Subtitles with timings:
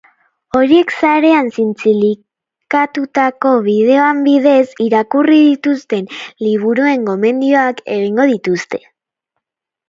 [0.59, 6.09] Horiek, sarean zintzilikatutako bideoen bidez, irakurri dituzten
[6.47, 8.83] liburuen gomendioak egingo dituzte.